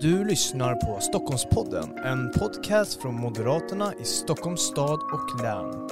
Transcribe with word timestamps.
Du 0.00 0.24
lyssnar 0.24 0.74
på 0.74 1.00
Stockholmspodden, 1.00 1.98
en 2.04 2.32
podcast 2.32 3.02
från 3.02 3.14
Moderaterna 3.14 3.92
i 4.00 4.04
Stockholms 4.04 4.60
stad 4.60 5.00
och 5.12 5.42
län. 5.42 5.88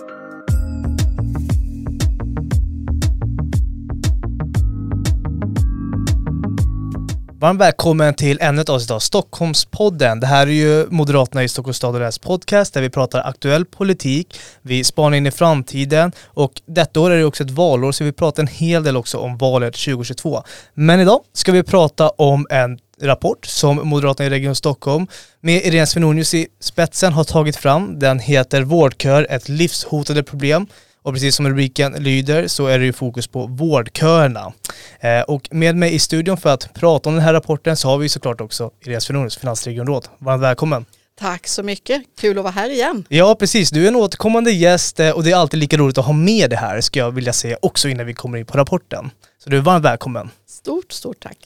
Varmt 7.39 7.61
välkommen 7.61 8.15
till 8.15 8.39
ämnet 8.41 8.69
av 8.69 8.75
avsnitt 8.75 8.91
av 8.91 8.99
Stockholmspodden. 8.99 10.21
Det 10.21 10.27
här 10.27 10.47
är 10.47 10.51
ju 10.51 10.87
Moderaterna 10.91 11.45
i 11.45 11.49
Stockholms 11.49 11.77
stad 11.77 11.95
och 11.95 12.01
läns 12.01 12.19
podcast 12.19 12.75
där 12.75 12.83
vi 12.83 12.91
pratar 12.91 13.21
aktuell 13.21 13.65
politik, 13.65 14.41
vi 14.63 14.85
spanar 14.85 15.17
in 15.17 15.27
i 15.27 15.31
framtiden 15.31 16.13
och 16.27 16.63
detta 16.67 17.01
år 17.01 17.11
är 17.11 17.17
det 17.17 17.25
också 17.25 17.45
ett 17.45 17.51
valår 17.51 17.93
så 17.93 18.05
vi 18.05 18.13
pratar 18.13 18.43
en 18.43 18.47
hel 18.47 18.83
del 18.83 18.97
också 18.97 19.19
om 19.19 19.39
valet 19.39 19.75
2022. 19.75 20.43
Men 20.75 21.01
idag 21.01 21.21
ska 21.33 21.53
vi 21.53 21.63
prata 21.63 22.09
om 22.09 22.47
en 22.51 22.79
rapport 23.03 23.47
som 23.47 23.89
Moderaterna 23.89 24.27
i 24.27 24.31
Region 24.31 24.55
Stockholm 24.55 25.07
med 25.41 25.65
Irene 25.65 25.87
Svenonius 25.87 26.35
i 26.35 26.47
spetsen 26.61 27.13
har 27.13 27.25
tagit 27.25 27.57
fram. 27.57 27.99
Den 27.99 28.19
heter 28.19 28.63
Vårdkör, 28.63 29.27
ett 29.31 29.49
livshotande 29.49 30.23
problem. 30.23 30.67
Och 31.03 31.13
precis 31.13 31.37
som 31.37 31.49
rubriken 31.49 31.93
lyder 31.93 32.49
så 32.49 32.67
är 32.67 32.79
det 32.79 32.85
ju 32.85 32.93
fokus 32.93 33.27
på 33.27 33.47
vårdköerna. 33.47 34.53
Eh, 35.01 35.21
och 35.21 35.49
med 35.51 35.77
mig 35.77 35.95
i 35.95 35.99
studion 35.99 36.37
för 36.37 36.55
att 36.55 36.75
prata 36.75 37.09
om 37.09 37.15
den 37.15 37.25
här 37.25 37.33
rapporten 37.33 37.77
så 37.77 37.89
har 37.89 37.99
vi 37.99 38.09
såklart 38.09 38.41
också 38.41 38.71
Irene 38.85 39.01
Svenonius, 39.01 39.37
finansregionråd. 39.37 40.09
Varmt 40.19 40.43
välkommen! 40.43 40.85
Tack 41.19 41.47
så 41.47 41.63
mycket, 41.63 42.03
kul 42.21 42.39
att 42.39 42.45
vara 42.45 42.53
här 42.53 42.71
igen. 42.71 43.05
Ja 43.09 43.35
precis, 43.35 43.71
du 43.71 43.85
är 43.85 43.89
en 43.89 43.97
återkommande 43.97 44.53
gäst 44.53 45.01
eh, 45.01 45.11
och 45.11 45.25
det 45.25 45.31
är 45.31 45.37
alltid 45.37 45.61
lika 45.61 45.77
roligt 45.77 45.99
att 45.99 46.05
ha 46.05 46.13
med 46.13 46.51
det 46.51 46.57
här 46.57 46.81
ska 46.81 46.99
jag 46.99 47.11
vilja 47.11 47.33
säga 47.33 47.59
också 47.63 47.89
innan 47.89 48.07
vi 48.07 48.15
kommer 48.15 48.39
in 48.39 48.47
på 48.47 48.59
rapporten. 48.59 49.11
Så 49.39 49.51
du 49.51 49.57
är 49.57 49.61
varmt 49.61 49.85
välkommen. 49.85 50.31
Stort, 50.47 50.93
stort 50.93 51.21
tack. 51.21 51.37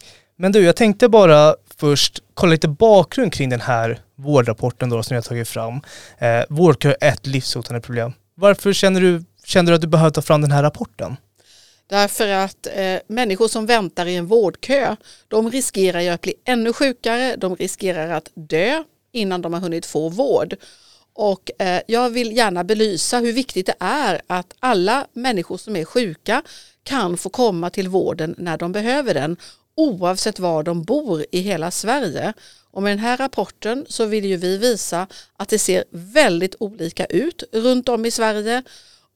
Men 0.41 0.53
du, 0.53 0.65
jag 0.65 0.77
tänkte 0.77 1.09
bara 1.09 1.57
först 1.77 2.23
kolla 2.35 2.51
lite 2.53 2.69
bakgrund 2.69 3.33
kring 3.33 3.51
den 3.51 3.61
här 3.61 4.01
vårdrapporten 4.17 4.91
då 4.91 5.03
som 5.03 5.15
jag 5.15 5.23
har 5.23 5.29
tagit 5.29 5.49
fram. 5.49 5.81
Eh, 6.19 6.45
vårdkö 6.49 6.95
är 7.01 7.09
ett 7.09 7.27
livshotande 7.27 7.81
problem. 7.81 8.13
Varför 8.35 8.73
känner 8.73 9.01
du, 9.01 9.25
känner 9.45 9.73
du 9.73 9.77
att 9.77 9.81
du 9.81 9.87
behöver 9.87 10.11
ta 10.11 10.23
fram 10.23 10.43
den 10.43 10.51
här 10.51 10.63
rapporten? 10.63 11.17
Därför 11.87 12.29
att 12.29 12.67
eh, 12.75 12.97
människor 13.07 13.49
som 13.49 13.67
väntar 13.67 14.07
i 14.07 14.17
en 14.17 14.27
vårdkö, 14.27 14.97
de 15.29 15.51
riskerar 15.51 16.01
ju 16.01 16.09
att 16.09 16.21
bli 16.21 16.35
ännu 16.45 16.73
sjukare, 16.73 17.37
de 17.37 17.57
riskerar 17.57 18.11
att 18.11 18.31
dö 18.35 18.85
innan 19.13 19.43
de 19.43 19.53
har 19.53 19.61
hunnit 19.61 19.87
få 19.87 20.09
vård. 20.09 20.57
Och 21.15 21.63
eh, 21.63 21.83
jag 21.87 22.11
vill 22.11 22.37
gärna 22.37 22.65
belysa 22.65 23.19
hur 23.19 23.33
viktigt 23.33 23.67
det 23.67 23.77
är 23.81 24.21
att 24.27 24.55
alla 24.61 25.07
människor 25.13 25.57
som 25.57 25.77
är 25.77 25.85
sjuka 25.85 26.43
kan 26.83 27.17
få 27.17 27.29
komma 27.29 27.71
till 27.71 27.89
vården 27.89 28.35
när 28.39 28.59
de 28.59 28.73
behöver 28.73 29.15
den 29.15 29.37
oavsett 29.81 30.39
var 30.39 30.63
de 30.63 30.83
bor 30.83 31.25
i 31.33 31.41
hela 31.41 31.71
Sverige. 31.71 32.33
Och 32.71 32.83
med 32.83 32.93
den 32.93 32.99
här 32.99 33.17
rapporten 33.17 33.87
så 33.89 34.07
vill 34.07 34.25
ju 34.25 34.37
vi 34.37 34.59
visa 34.59 35.07
att 35.37 35.49
det 35.49 35.59
ser 35.59 35.85
väldigt 35.91 36.55
olika 36.61 37.05
ut 37.05 37.43
runt 37.53 37.89
om 37.89 38.07
i 38.07 38.11
Sverige 38.11 38.63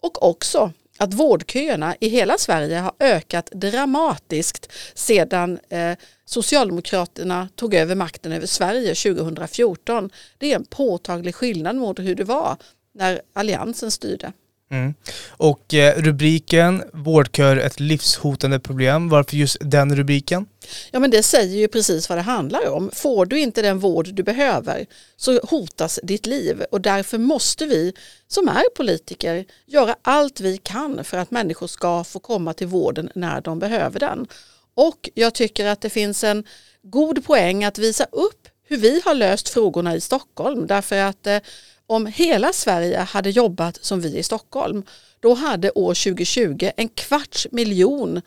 och 0.01 0.29
också 0.29 0.73
att 0.99 1.15
vårdköerna 1.15 1.97
i 2.01 2.09
hela 2.09 2.39
Sverige 2.39 2.79
har 2.79 2.93
ökat 2.99 3.51
dramatiskt 3.51 4.73
sedan 4.95 5.59
eh, 5.69 5.93
Socialdemokraterna 6.25 7.49
tog 7.55 7.75
över 7.75 7.95
makten 7.95 8.33
över 8.33 8.47
Sverige 8.47 8.95
2014. 8.95 10.11
Det 10.39 10.53
är 10.53 10.57
en 10.57 10.65
påtaglig 10.65 11.35
skillnad 11.35 11.77
mot 11.77 11.99
hur 11.99 12.15
det 12.15 12.25
var 12.25 12.57
när 12.95 13.21
Alliansen 13.33 13.91
styrde. 13.91 14.33
Mm. 14.75 14.95
Och 15.29 15.75
eh, 15.75 16.03
rubriken 16.03 16.83
Vårdkör 16.93 17.57
ett 17.57 17.81
livshotande 17.81 18.61
problem, 18.61 19.09
varför 19.09 19.37
just 19.37 19.57
den 19.61 19.97
rubriken? 19.97 20.47
Ja 20.91 21.01
men 21.01 21.11
det 21.11 21.23
säger 21.23 21.59
ju 21.59 21.69
precis 21.69 22.09
vad 22.09 22.19
det 22.19 22.23
handlar 22.23 22.69
om. 22.69 22.91
Får 22.95 23.27
du 23.27 23.41
inte 23.41 23.63
den 23.63 23.79
vård 23.79 24.09
du 24.13 24.23
behöver 24.23 24.87
så 25.17 25.41
hotas 25.41 26.01
ditt 26.03 26.27
liv 26.27 26.65
och 26.71 26.81
därför 26.81 27.19
måste 27.19 27.67
vi 27.67 27.93
som 28.29 28.49
är 28.49 28.75
politiker 28.77 29.45
göra 29.67 29.97
allt 30.03 30.41
vi 30.41 30.57
kan 30.57 31.05
för 31.05 31.19
att 31.19 31.31
människor 31.31 31.67
ska 31.67 32.05
få 32.05 32.19
komma 32.19 32.55
till 32.55 32.67
vården 32.67 33.11
när 33.15 33.41
de 33.41 33.59
behöver 33.59 34.01
den. 34.01 34.27
Och 34.75 35.11
jag 35.15 35.35
tycker 35.35 35.67
att 35.67 35.81
det 35.81 35.91
finns 35.91 36.25
en 36.25 36.45
god 36.83 37.25
poäng 37.25 37.65
att 37.65 37.79
visa 37.79 38.05
upp 38.05 38.49
hur 38.67 38.77
vi 38.77 39.03
har 39.05 39.15
löst 39.15 39.49
frågorna 39.49 39.95
i 39.97 40.01
Stockholm 40.01 40.67
därför 40.67 40.97
att 40.97 41.27
eh, 41.27 41.39
om 41.87 42.07
hela 42.07 42.53
Sverige 42.53 42.99
hade 42.99 43.31
jobbat 43.31 43.79
som 43.85 44.01
vi 44.01 44.19
i 44.19 44.23
Stockholm, 44.23 44.83
då 45.21 45.35
hade 45.35 45.71
år 45.71 45.95
2020 45.95 46.71
en 46.77 46.89
kvarts 46.89 47.47
miljon 47.51 48.21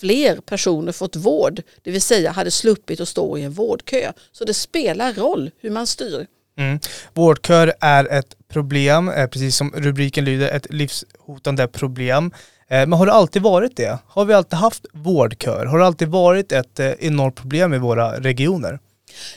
fler 0.00 0.36
personer 0.36 0.92
fått 0.92 1.16
vård, 1.16 1.62
det 1.82 1.90
vill 1.90 2.02
säga 2.02 2.30
hade 2.30 2.50
sluppit 2.50 3.00
att 3.00 3.08
stå 3.08 3.38
i 3.38 3.42
en 3.42 3.52
vårdkö. 3.52 4.12
Så 4.32 4.44
det 4.44 4.54
spelar 4.54 5.12
roll 5.12 5.50
hur 5.60 5.70
man 5.70 5.86
styr. 5.86 6.26
Mm. 6.58 6.78
Vårdkör 7.14 7.74
är 7.80 8.04
ett 8.04 8.36
problem, 8.48 9.08
eh, 9.08 9.26
precis 9.26 9.56
som 9.56 9.72
rubriken 9.76 10.24
lyder, 10.24 10.50
ett 10.50 10.72
livshotande 10.72 11.68
problem. 11.68 12.32
Eh, 12.68 12.86
men 12.86 12.92
har 12.92 13.06
det 13.06 13.12
alltid 13.12 13.42
varit 13.42 13.76
det? 13.76 13.98
Har 14.06 14.24
vi 14.24 14.34
alltid 14.34 14.58
haft 14.58 14.86
vårdkör? 14.92 15.66
Har 15.66 15.78
det 15.78 15.86
alltid 15.86 16.08
varit 16.08 16.52
ett 16.52 16.80
eh, 16.80 16.90
enormt 16.98 17.36
problem 17.36 17.74
i 17.74 17.78
våra 17.78 18.20
regioner? 18.20 18.78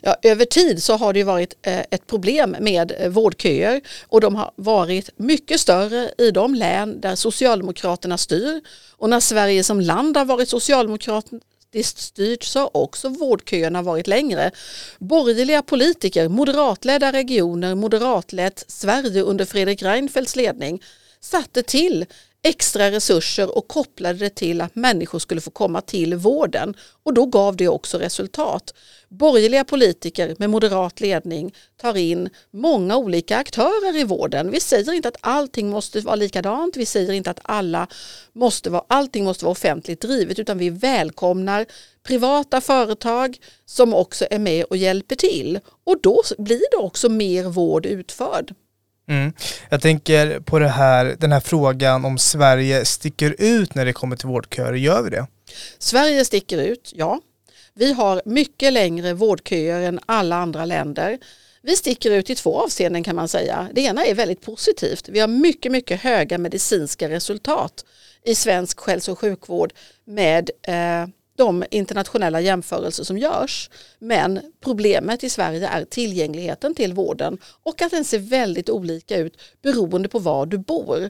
Ja, 0.02 0.16
över 0.22 0.46
tid 0.46 0.84
så 0.84 0.94
har 0.94 1.14
det 1.14 1.24
varit 1.24 1.54
eh, 1.62 1.80
ett 1.80 2.08
problem 2.08 2.56
med 2.60 2.94
eh, 2.98 3.10
vårdköer 3.10 3.82
och 4.08 4.22
de 4.22 4.36
har 4.36 4.52
varit 4.56 5.10
mycket 5.18 5.60
större 5.60 6.12
i 6.18 6.32
de 6.32 6.56
län 6.56 7.02
där 7.02 7.16
Socialdemokraterna 7.16 8.18
styr 8.18 8.62
och 8.98 9.10
när 9.10 9.20
Sverige 9.20 9.64
som 9.64 9.82
land 9.82 10.18
har 10.18 10.26
varit 10.26 10.50
socialdemokratiskt 10.50 11.98
styrt 11.98 12.44
så 12.44 12.60
har 12.60 12.78
också 12.78 13.10
vårdköerna 13.10 13.82
varit 13.82 14.08
längre. 14.08 14.52
Borgerliga 15.00 15.62
politiker, 15.62 16.28
moderatledda 16.28 17.12
regioner, 17.12 17.76
moderatlett 17.76 18.64
Sverige 18.68 19.22
under 19.22 19.46
Fredrik 19.46 19.84
Reinfeldts 19.84 20.36
ledning 20.36 20.82
satte 21.22 21.64
till 21.64 22.06
extra 22.48 22.92
resurser 22.92 23.58
och 23.58 23.68
kopplade 23.68 24.20
det 24.20 24.30
till 24.30 24.62
att 24.62 24.76
människor 24.76 25.20
skulle 25.20 25.42
få 25.42 25.52
komma 25.52 25.82
till 25.82 26.16
vården 26.16 26.76
och 27.04 27.14
då 27.14 27.26
gav 27.26 27.56
det 27.56 27.68
också 27.68 27.98
resultat. 27.98 28.74
Borgerliga 29.10 29.64
politiker 29.64 30.36
med 30.40 30.50
moderat 30.50 31.00
ledning 31.00 31.56
tar 31.82 31.98
in 31.98 32.30
många 32.52 32.98
olika 32.98 33.38
aktörer 33.38 33.98
i 33.98 34.04
vården. 34.04 34.52
Vi 34.52 34.60
säger 34.60 34.94
inte 34.94 35.08
att 35.08 35.18
allting 35.22 35.70
måste 35.70 36.00
vara 36.00 36.16
likadant, 36.16 36.78
vi 36.78 36.86
säger 36.86 37.14
inte 37.14 37.32
att 37.32 37.40
alla 37.44 37.88
måste 38.34 38.70
vara, 38.70 38.84
allting 38.88 39.24
måste 39.24 39.46
vara 39.46 39.52
offentligt 39.52 40.02
drivet 40.02 40.40
utan 40.40 40.58
vi 40.58 40.70
välkomnar 40.70 41.66
privata 42.04 42.62
företag 42.62 43.38
som 43.66 43.94
också 43.94 44.26
är 44.32 44.40
med 44.40 44.66
och 44.66 44.78
hjälper 44.78 45.16
till 45.16 45.60
och 45.84 46.02
då 46.02 46.24
blir 46.38 46.72
det 46.72 46.78
också 46.78 47.10
mer 47.10 47.44
vård 47.44 47.86
utförd. 47.86 48.54
Mm. 49.10 49.34
Jag 49.70 49.82
tänker 49.82 50.40
på 50.40 50.60
det 50.60 50.68
här, 50.68 51.16
den 51.20 51.32
här 51.32 51.40
frågan 51.40 52.06
om 52.06 52.18
Sverige 52.18 52.86
sticker 52.86 53.36
ut 53.38 53.76
när 53.76 53.86
det 53.86 53.94
kommer 53.94 54.16
till 54.16 54.28
vårdköer. 54.28 54.74
Gör 54.74 55.02
vi 55.02 55.10
det? 55.10 55.28
Sverige 55.80 56.26
sticker 56.26 56.58
ut, 56.58 56.92
ja. 56.96 57.22
Vi 57.74 57.94
har 57.94 58.22
mycket 58.26 58.74
längre 58.74 59.14
vårdköer 59.14 59.82
än 59.82 60.00
alla 60.06 60.36
andra 60.36 60.66
länder. 60.66 61.18
Vi 61.62 61.76
sticker 61.76 62.12
ut 62.12 62.30
i 62.30 62.36
två 62.36 62.62
avseenden 62.62 63.04
kan 63.04 63.16
man 63.16 63.28
säga. 63.28 63.70
Det 63.74 63.82
ena 63.82 64.06
är 64.06 64.16
väldigt 64.16 64.42
positivt. 64.42 65.10
Vi 65.10 65.20
har 65.20 65.28
mycket, 65.28 65.72
mycket 65.72 66.02
höga 66.02 66.38
medicinska 66.38 67.10
resultat 67.10 67.86
i 68.24 68.36
svensk 68.36 68.88
hälso 68.88 69.12
och 69.12 69.20
sjukvård 69.20 69.74
med 70.06 70.50
eh, 70.64 71.08
de 71.38 71.64
internationella 71.72 72.42
jämförelser 72.42 73.04
som 73.04 73.18
görs. 73.18 73.70
Men 74.00 74.40
problemet 74.62 75.24
i 75.24 75.30
Sverige 75.30 75.68
är 75.68 75.86
tillgängligheten 75.86 76.76
till 76.76 76.94
vården 76.94 77.38
och 77.64 77.82
att 77.82 77.92
den 77.92 78.06
ser 78.06 78.20
väldigt 78.20 78.70
olika 78.70 79.18
ut 79.18 79.42
beroende 79.62 80.10
på 80.10 80.20
var 80.20 80.46
du 80.46 80.58
bor. 80.58 81.10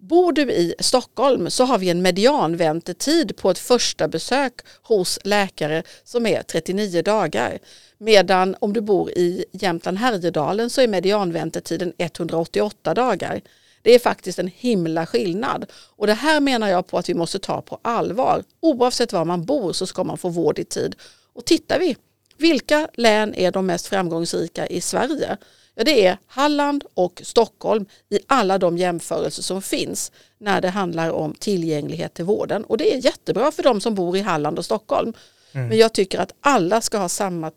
Bor 0.00 0.32
du 0.32 0.52
i 0.52 0.74
Stockholm 0.78 1.50
så 1.50 1.64
har 1.64 1.78
vi 1.78 1.90
en 1.90 2.02
medianväntetid 2.02 3.36
på 3.36 3.50
ett 3.50 3.58
första 3.58 4.08
besök 4.08 4.52
hos 4.82 5.18
läkare 5.24 5.82
som 6.04 6.26
är 6.26 6.42
39 6.42 7.02
dagar. 7.02 7.58
Medan 7.98 8.56
om 8.60 8.72
du 8.72 8.80
bor 8.80 9.10
i 9.10 9.44
Jämtland 9.52 9.98
Härjedalen 9.98 10.70
så 10.70 10.80
är 10.80 10.88
medianväntetiden 10.88 11.92
188 11.98 12.94
dagar. 12.94 13.40
Det 13.88 13.94
är 13.94 13.98
faktiskt 13.98 14.38
en 14.38 14.50
himla 14.56 15.06
skillnad. 15.06 15.66
Och 15.96 16.06
det 16.06 16.14
här 16.14 16.40
menar 16.40 16.68
jag 16.68 16.86
på 16.86 16.98
att 16.98 17.08
vi 17.08 17.14
måste 17.14 17.38
ta 17.38 17.62
på 17.62 17.78
allvar. 17.82 18.44
Oavsett 18.60 19.12
var 19.12 19.24
man 19.24 19.44
bor 19.44 19.72
så 19.72 19.86
ska 19.86 20.04
man 20.04 20.18
få 20.18 20.28
vård 20.28 20.58
i 20.58 20.64
tid. 20.64 20.96
Och 21.32 21.44
tittar 21.44 21.78
vi, 21.78 21.96
vilka 22.36 22.88
län 22.94 23.34
är 23.34 23.50
de 23.50 23.66
mest 23.66 23.86
framgångsrika 23.86 24.66
i 24.66 24.80
Sverige? 24.80 25.36
Ja, 25.74 25.84
det 25.84 26.06
är 26.06 26.18
Halland 26.26 26.84
och 26.94 27.20
Stockholm 27.24 27.86
i 28.10 28.18
alla 28.26 28.58
de 28.58 28.78
jämförelser 28.78 29.42
som 29.42 29.62
finns 29.62 30.12
när 30.38 30.60
det 30.60 30.68
handlar 30.68 31.10
om 31.10 31.34
tillgänglighet 31.34 32.14
till 32.14 32.24
vården. 32.24 32.64
Och 32.64 32.78
det 32.78 32.94
är 32.94 33.04
jättebra 33.04 33.50
för 33.52 33.62
de 33.62 33.80
som 33.80 33.94
bor 33.94 34.16
i 34.16 34.20
Halland 34.20 34.58
och 34.58 34.64
Stockholm. 34.64 35.12
Mm. 35.52 35.68
Men 35.68 35.78
jag 35.78 35.92
tycker 35.94 36.18
att 36.18 36.32
alla 36.40 36.80
ska 36.80 36.98
ha 36.98 37.08
samma 37.08 37.50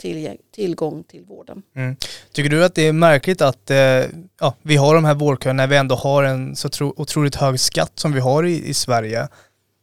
tillgång 0.54 1.04
till 1.04 1.24
vården. 1.24 1.64
Mm. 1.76 1.96
Tycker 2.32 2.50
du 2.50 2.66
att 2.66 2.76
det 2.76 2.88
är 2.88 2.94
märkligt 2.94 3.42
att 3.42 3.70
eh, 3.70 3.78
ja, 4.40 4.56
vi 4.62 4.76
har 4.76 4.96
de 4.96 5.06
här 5.06 5.16
vårdköerna 5.16 5.64
när 5.64 5.68
vi 5.68 5.76
ändå 5.76 5.96
har 5.96 6.24
en 6.24 6.56
så 6.56 6.70
tro, 6.70 6.94
otroligt 6.98 7.36
hög 7.36 7.60
skatt 7.60 7.92
som 8.00 8.14
vi 8.14 8.20
har 8.20 8.46
i, 8.46 8.70
i 8.70 8.74
Sverige? 8.74 9.28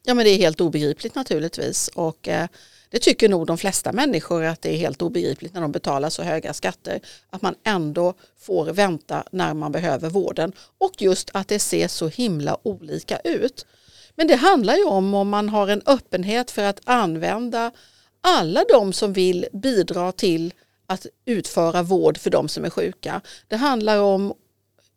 Ja 0.05 0.15
men 0.15 0.25
det 0.25 0.31
är 0.31 0.39
helt 0.39 0.61
obegripligt 0.61 1.15
naturligtvis 1.15 1.89
och 1.89 2.29
eh, 2.29 2.47
Det 2.91 2.99
tycker 2.99 3.29
nog 3.29 3.47
de 3.47 3.59
flesta 3.59 3.93
människor 3.93 4.45
att 4.45 4.63
det 4.63 4.75
är 4.75 4.77
helt 4.77 5.03
obegripligt 5.03 5.55
när 5.55 5.61
de 5.61 5.73
betalar 5.73 6.11
så 6.11 6.23
höga 6.23 6.53
skatter. 6.53 7.01
Att 7.31 7.43
man 7.43 7.55
ändå 7.65 8.15
får 8.41 8.67
vänta 8.67 9.25
när 9.33 9.55
man 9.55 9.73
behöver 9.73 10.11
vården 10.11 10.53
och 10.79 11.03
just 11.03 11.31
att 11.35 11.49
det 11.49 11.59
ser 11.59 11.89
så 11.89 12.09
himla 12.09 12.59
olika 12.63 13.19
ut. 13.19 13.67
Men 14.15 14.27
det 14.27 14.37
handlar 14.37 14.77
ju 14.77 14.85
om 14.85 15.15
om 15.15 15.29
man 15.29 15.49
har 15.49 15.69
en 15.69 15.83
öppenhet 15.87 16.51
för 16.51 16.63
att 16.63 16.81
använda 16.85 17.71
alla 18.21 18.65
de 18.69 18.93
som 18.93 19.13
vill 19.13 19.47
bidra 19.53 20.13
till 20.13 20.55
att 20.87 21.07
utföra 21.25 21.83
vård 21.83 22.19
för 22.19 22.31
de 22.31 22.49
som 22.49 22.65
är 22.65 22.71
sjuka. 22.71 23.21
Det 23.49 23.57
handlar 23.57 23.99
om 23.99 24.35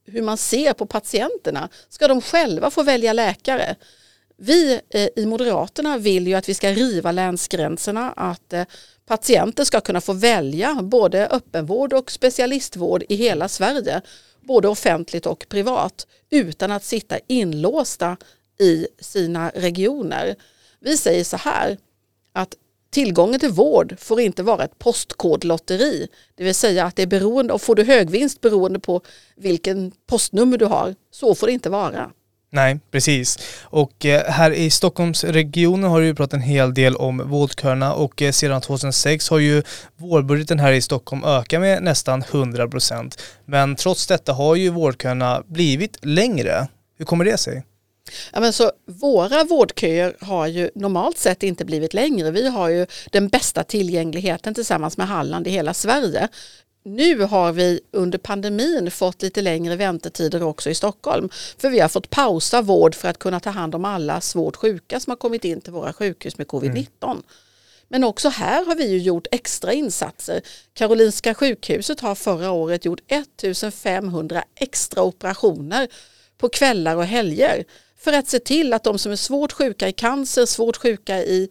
hur 0.06 0.22
man 0.22 0.38
ser 0.38 0.74
på 0.74 0.86
patienterna. 0.86 1.70
Ska 1.90 2.08
de 2.08 2.22
själva 2.22 2.72
få 2.72 2.84
välja 2.84 3.14
läkare? 3.14 3.76
Vi 4.38 4.82
eh, 4.90 5.08
i 5.16 5.26
Moderaterna 5.26 5.98
vill 5.98 6.28
ju 6.28 6.34
att 6.34 6.50
vi 6.50 6.54
ska 6.54 6.72
riva 6.72 7.12
länsgränserna, 7.12 8.12
att 8.12 8.54
eh, 8.54 8.64
patienter 9.06 9.64
ska 9.64 9.82
kunna 9.82 10.02
få 10.02 10.14
välja 10.14 10.80
både 10.82 11.28
öppenvård 11.28 11.94
och 11.94 12.12
specialistvård 12.12 13.04
i 13.10 13.16
hela 13.16 13.48
Sverige, 13.48 14.02
både 14.42 14.68
offentligt 14.68 15.26
och 15.26 15.46
privat, 15.50 16.08
utan 16.30 16.72
att 16.72 16.84
sitta 16.84 17.20
inlåsta 17.28 18.18
i 18.60 18.88
sina 19.00 19.52
regioner. 19.56 20.36
Vi 20.80 20.98
säger 20.98 21.24
så 21.24 21.38
här, 21.38 21.78
att 22.34 22.56
Tillgången 22.92 23.40
till 23.40 23.52
vård 23.52 23.96
får 24.00 24.22
inte 24.22 24.44
vara 24.44 24.64
ett 24.64 24.80
postkodlotteri, 24.80 26.08
det 26.36 26.44
vill 26.44 26.56
säga 26.56 26.86
att 26.86 26.96
det 26.96 27.02
är 27.02 27.08
beroende, 27.08 27.54
och 27.54 27.62
får 27.62 27.76
du 27.76 27.84
högvinst 27.84 28.42
beroende 28.42 28.80
på 28.80 29.02
vilken 29.36 29.92
postnummer 30.08 30.58
du 30.58 30.66
har, 30.66 30.96
så 31.12 31.36
får 31.36 31.48
det 31.48 31.54
inte 31.54 31.70
vara. 31.70 32.12
Nej, 32.54 32.80
precis. 32.92 33.40
Och 33.64 34.06
eh, 34.06 34.32
här 34.32 34.52
i 34.52 34.70
Stockholmsregionen 34.70 35.90
har 35.90 36.02
det 36.02 36.08
ju 36.08 36.16
pratat 36.16 36.34
en 36.34 36.42
hel 36.42 36.74
del 36.74 36.96
om 36.96 37.30
vårdköerna 37.30 37.94
och 37.94 38.22
eh, 38.22 38.32
sedan 38.32 38.62
2006 38.62 39.30
har 39.30 39.40
ju 39.40 39.64
vårdbudgeten 39.98 40.60
här 40.60 40.72
i 40.72 40.82
Stockholm 40.82 41.24
ökat 41.24 41.62
med 41.62 41.84
nästan 41.84 42.24
100 42.32 42.68
procent. 42.68 43.22
Men 43.46 43.76
trots 43.76 44.08
detta 44.08 44.34
har 44.34 44.56
ju 44.56 44.70
vårdköerna 44.70 45.44
blivit 45.48 46.06
längre. 46.06 46.68
Hur 46.98 47.06
kommer 47.06 47.26
det 47.26 47.38
sig? 47.38 47.64
Ja, 48.34 48.40
men 48.40 48.54
så 48.54 48.72
våra 48.86 49.44
vårdköer 49.44 50.16
har 50.20 50.48
ju 50.48 50.70
normalt 50.76 51.18
sett 51.18 51.44
inte 51.44 51.66
blivit 51.66 51.94
längre. 51.94 52.32
Vi 52.32 52.48
har 52.48 52.70
ju 52.70 52.86
den 53.12 53.28
bästa 53.28 53.64
tillgängligheten 53.64 54.54
tillsammans 54.54 54.98
med 54.98 55.08
Halland 55.08 55.48
i 55.48 55.50
hela 55.50 55.74
Sverige. 55.74 56.28
Nu 56.84 57.24
har 57.24 57.52
vi 57.52 57.80
under 57.92 58.18
pandemin 58.18 58.92
fått 58.92 59.22
lite 59.22 59.42
längre 59.42 59.76
väntetider 59.76 60.44
också 60.44 60.70
i 60.70 60.76
Stockholm. 60.76 61.30
För 61.58 61.70
vi 61.70 61.80
har 61.80 61.90
fått 61.90 62.10
pausa 62.10 62.62
vård 62.62 62.96
för 62.96 63.08
att 63.08 63.20
kunna 63.20 63.40
ta 63.40 63.50
hand 63.50 63.76
om 63.76 63.86
alla 63.86 64.22
svårt 64.22 64.56
sjuka 64.56 65.00
som 65.00 65.12
har 65.12 65.18
kommit 65.18 65.46
in 65.46 65.62
till 65.62 65.74
våra 65.74 65.94
sjukhus 65.94 66.38
med 66.38 66.48
covid-19. 66.48 66.88
Mm. 67.04 67.24
Men 67.88 68.04
också 68.04 68.30
här 68.30 68.66
har 68.66 68.76
vi 68.76 68.88
ju 68.88 68.98
gjort 68.98 69.28
extra 69.32 69.74
insatser. 69.74 70.42
Karolinska 70.74 71.34
sjukhuset 71.34 72.00
har 72.00 72.16
förra 72.16 72.52
året 72.52 72.86
gjort 72.86 73.02
1500 73.08 74.44
extra 74.56 75.04
operationer 75.04 75.88
på 76.38 76.50
kvällar 76.50 76.96
och 76.96 77.06
helger 77.06 77.64
för 78.04 78.14
att 78.14 78.28
se 78.28 78.40
till 78.40 78.74
att 78.74 78.84
de 78.84 78.98
som 78.98 79.12
är 79.12 79.16
svårt 79.16 79.52
sjuka 79.52 79.88
i 79.88 79.92
cancer, 79.92 80.46
svårt 80.46 80.78
sjuka 80.78 81.24
i, 81.24 81.50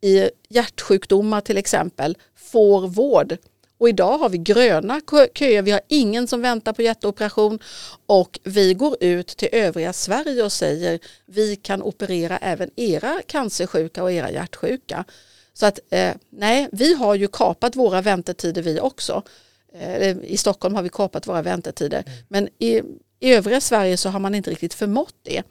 i 0.00 0.30
hjärtsjukdomar 0.48 1.40
till 1.40 1.56
exempel, 1.56 2.16
får 2.34 2.88
vård. 2.88 3.36
Och 3.78 3.88
idag 3.88 4.18
har 4.18 4.28
vi 4.28 4.38
gröna 4.38 5.00
köer, 5.34 5.62
vi 5.62 5.70
har 5.70 5.80
ingen 5.88 6.28
som 6.28 6.42
väntar 6.42 6.72
på 6.72 6.82
hjärtoperation 6.82 7.58
och 8.06 8.38
vi 8.42 8.74
går 8.74 8.96
ut 9.00 9.26
till 9.26 9.48
övriga 9.52 9.92
Sverige 9.92 10.42
och 10.42 10.52
säger 10.52 10.98
vi 11.26 11.56
kan 11.56 11.82
operera 11.82 12.38
även 12.38 12.70
era 12.76 13.22
cancersjuka 13.26 14.02
och 14.02 14.12
era 14.12 14.30
hjärtsjuka. 14.30 15.04
Så 15.54 15.66
att 15.66 15.78
eh, 15.90 16.14
nej, 16.30 16.68
vi 16.72 16.94
har 16.94 17.14
ju 17.14 17.28
kapat 17.28 17.76
våra 17.76 18.00
väntetider 18.00 18.62
vi 18.62 18.80
också. 18.80 19.22
Eh, 19.72 20.16
I 20.22 20.36
Stockholm 20.36 20.74
har 20.74 20.82
vi 20.82 20.88
kapat 20.88 21.26
våra 21.26 21.42
väntetider. 21.42 22.02
Mm. 22.06 22.18
Men 22.28 22.48
i, 22.58 22.82
i 23.20 23.32
övriga 23.34 23.60
Sverige 23.60 23.96
så 23.96 24.08
har 24.08 24.20
man 24.20 24.34
inte 24.34 24.50
riktigt 24.50 24.74
förmått 24.74 25.14
det. 25.22 25.42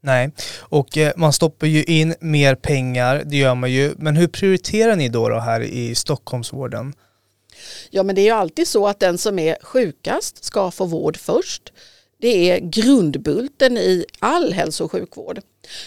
Nej, 0.00 0.30
och 0.58 0.98
eh, 0.98 1.12
man 1.16 1.32
stoppar 1.32 1.66
ju 1.66 1.84
in 1.84 2.14
mer 2.20 2.54
pengar, 2.54 3.22
det 3.26 3.36
gör 3.36 3.54
man 3.54 3.72
ju. 3.72 3.94
Men 3.98 4.16
hur 4.16 4.28
prioriterar 4.28 4.96
ni 4.96 5.08
då, 5.08 5.28
då 5.28 5.38
här 5.38 5.60
i 5.60 5.94
Stockholmsvården? 5.94 6.94
Ja 7.90 8.02
men 8.02 8.14
det 8.14 8.20
är 8.20 8.24
ju 8.24 8.30
alltid 8.30 8.68
så 8.68 8.88
att 8.88 9.00
den 9.00 9.18
som 9.18 9.38
är 9.38 9.56
sjukast 9.62 10.44
ska 10.44 10.70
få 10.70 10.84
vård 10.84 11.16
först. 11.16 11.72
Det 12.20 12.50
är 12.50 12.58
grundbulten 12.58 13.76
i 13.78 14.04
all 14.18 14.52
hälso 14.52 14.84
och 14.84 14.92
sjukvård. 14.92 15.40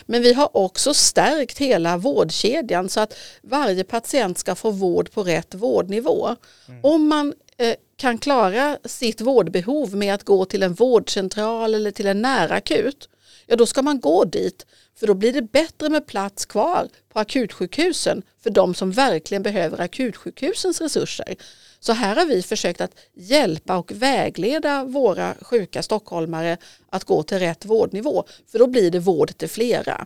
Men 0.06 0.22
vi 0.22 0.34
har 0.34 0.58
också 0.58 0.94
stärkt 0.94 1.58
hela 1.58 1.98
vårdkedjan 1.98 2.90
så 2.90 3.00
att 3.00 3.14
varje 3.42 3.84
patient 3.84 4.38
ska 4.38 4.56
få 4.56 4.72
vård 4.72 5.12
på 5.12 5.24
rätt 5.24 5.54
vårdnivå. 5.56 6.36
Mm. 6.68 6.80
Om 6.84 7.08
man 7.08 7.34
eh, 7.58 7.76
kan 7.98 8.18
klara 8.18 8.78
sitt 8.86 9.22
vårdbehov 9.22 9.96
med 9.96 10.14
att 10.14 10.24
gå 10.24 10.46
till 10.46 10.64
en 10.64 10.74
vårdcentral 10.74 11.76
eller 11.76 11.92
till 11.92 12.08
en 12.08 12.22
närakut 12.22 13.10
ja 13.46 13.56
då 13.56 13.66
ska 13.66 13.82
man 13.82 14.00
gå 14.00 14.26
dit. 14.26 14.66
För 15.00 15.08
då 15.08 15.14
blir 15.14 15.34
det 15.34 15.42
bättre 15.42 15.90
med 15.90 16.08
plats 16.08 16.46
kvar 16.46 16.88
på 17.14 17.20
akutsjukhusen 17.20 18.24
för 18.44 18.50
de 18.50 18.74
som 18.74 18.92
verkligen 18.92 19.44
behöver 19.44 19.82
akutsjukhusens 19.82 20.82
resurser. 20.82 21.36
Så 21.80 21.94
här 21.94 22.16
har 22.16 22.26
vi 22.26 22.42
försökt 22.42 22.82
att 22.82 22.96
hjälpa 23.14 23.78
och 23.78 23.92
vägleda 23.92 24.84
våra 24.84 25.36
sjuka 25.42 25.84
stockholmare 25.84 26.58
att 26.90 27.04
gå 27.04 27.24
till 27.24 27.40
rätt 27.40 27.66
vårdnivå. 27.66 28.24
För 28.52 28.60
då 28.60 28.68
blir 28.68 28.92
det 28.92 29.00
vård 29.00 29.38
till 29.38 29.50
flera. 29.50 30.06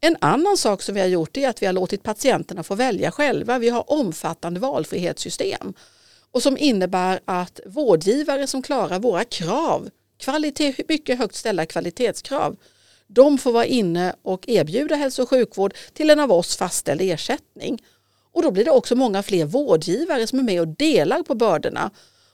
En 0.00 0.16
annan 0.20 0.56
sak 0.56 0.82
som 0.82 0.94
vi 0.94 1.00
har 1.00 1.08
gjort 1.08 1.36
är 1.36 1.48
att 1.48 1.62
vi 1.62 1.66
har 1.66 1.72
låtit 1.72 2.02
patienterna 2.02 2.62
få 2.62 2.74
välja 2.74 3.10
själva. 3.10 3.58
Vi 3.58 3.68
har 3.68 3.92
omfattande 3.92 4.60
valfrihetssystem 4.60 5.74
och 6.30 6.42
som 6.42 6.58
innebär 6.58 7.20
att 7.24 7.60
vårdgivare 7.66 8.46
som 8.46 8.62
klarar 8.62 8.98
våra 8.98 9.24
krav, 9.24 9.90
kvalitet, 10.18 10.74
mycket 10.88 11.18
högt 11.18 11.34
ställda 11.34 11.66
kvalitetskrav, 11.66 12.56
de 13.06 13.38
får 13.38 13.52
vara 13.52 13.66
inne 13.66 14.14
och 14.22 14.48
erbjuda 14.48 14.96
hälso 14.96 15.22
och 15.22 15.30
sjukvård 15.30 15.74
till 15.92 16.10
en 16.10 16.20
av 16.20 16.32
oss 16.32 16.56
fastställd 16.56 17.00
ersättning. 17.00 17.82
Och 18.32 18.42
då 18.42 18.50
blir 18.50 18.64
det 18.64 18.70
också 18.70 18.96
många 18.96 19.22
fler 19.22 19.44
vårdgivare 19.44 20.26
som 20.26 20.38
är 20.38 20.42
med 20.42 20.60
och 20.60 20.68
delar 20.68 21.22
på 21.22 21.34
bördorna. 21.34 21.90